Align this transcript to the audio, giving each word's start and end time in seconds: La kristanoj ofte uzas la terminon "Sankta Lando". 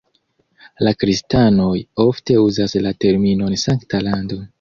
La 0.85 0.93
kristanoj 1.01 1.73
ofte 2.05 2.37
uzas 2.45 2.73
la 2.87 2.95
terminon 3.05 3.59
"Sankta 3.65 4.01
Lando". 4.09 4.41